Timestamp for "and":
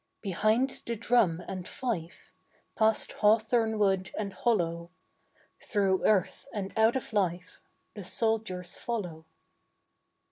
1.47-1.67, 4.17-4.33, 6.51-6.73